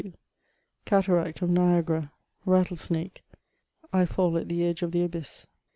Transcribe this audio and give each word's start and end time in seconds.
CATARACT 0.85 1.43
OP 1.43 1.49
NIAGARA— 1.51 2.11
RATTLESNAKE— 2.47 3.21
^I 3.93 4.07
FALL 4.09 4.35
AT 4.35 4.49
THE 4.49 4.63
EDGE 4.65 4.81
OP 4.81 4.89
THE 4.89 5.03
ABYSS. 5.03 5.45